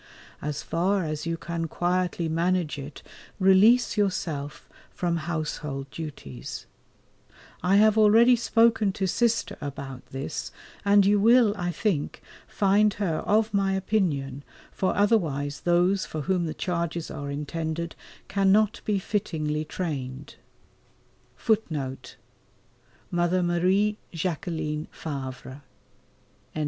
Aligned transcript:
As 0.41 0.63
far 0.63 1.03
as 1.05 1.27
you 1.27 1.37
can 1.37 1.67
quietly 1.67 2.27
manage 2.27 2.79
it 2.79 3.03
release 3.39 3.97
yourself 3.97 4.67
from 4.91 5.17
household 5.29 5.91
duties. 5.91 6.65
I 7.61 7.75
have 7.75 7.99
already 7.99 8.35
spoken 8.35 8.93
to 8.93 9.05
Sister[A] 9.05 9.57
about 9.61 10.03
this, 10.07 10.51
and 10.83 11.05
you 11.05 11.19
will, 11.19 11.53
I 11.55 11.69
think, 11.71 12.19
find 12.47 12.95
her 12.95 13.17
of 13.27 13.53
my 13.53 13.73
opinion, 13.73 14.41
for 14.71 14.95
otherwise 14.95 15.59
those 15.65 16.07
for 16.07 16.21
whom 16.21 16.47
the 16.47 16.55
charges 16.55 17.11
are 17.11 17.29
intended 17.29 17.95
cannot 18.27 18.81
be 18.83 18.97
fittingly 18.97 19.65
trained. 19.65 20.33